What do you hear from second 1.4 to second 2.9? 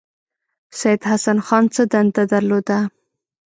خان څه دنده درلوده.